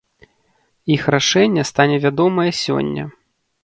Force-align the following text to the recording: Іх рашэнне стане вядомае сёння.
Іх 0.95 1.03
рашэнне 1.17 1.69
стане 1.73 2.03
вядомае 2.09 2.51
сёння. 2.65 3.03